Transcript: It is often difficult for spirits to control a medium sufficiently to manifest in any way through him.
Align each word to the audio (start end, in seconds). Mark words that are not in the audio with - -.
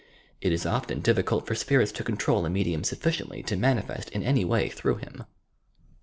It 0.41 0.51
is 0.51 0.65
often 0.65 1.01
difficult 1.01 1.45
for 1.45 1.53
spirits 1.53 1.91
to 1.91 2.03
control 2.03 2.43
a 2.43 2.49
medium 2.49 2.83
sufficiently 2.83 3.43
to 3.43 3.55
manifest 3.55 4.09
in 4.09 4.23
any 4.23 4.43
way 4.43 4.67
through 4.67 4.95
him. 4.95 5.25